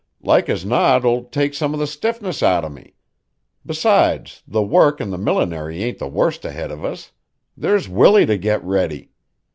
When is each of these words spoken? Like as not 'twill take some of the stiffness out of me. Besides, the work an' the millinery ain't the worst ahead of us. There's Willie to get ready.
Like 0.23 0.49
as 0.49 0.65
not 0.65 1.01
'twill 1.03 1.25
take 1.25 1.53
some 1.53 1.75
of 1.75 1.79
the 1.79 1.85
stiffness 1.85 2.41
out 2.41 2.65
of 2.65 2.71
me. 2.71 2.95
Besides, 3.63 4.41
the 4.47 4.63
work 4.63 4.99
an' 4.99 5.11
the 5.11 5.17
millinery 5.19 5.83
ain't 5.83 5.99
the 5.99 6.07
worst 6.07 6.43
ahead 6.43 6.71
of 6.71 6.83
us. 6.83 7.11
There's 7.55 7.87
Willie 7.87 8.25
to 8.25 8.39
get 8.39 8.63
ready. 8.63 9.11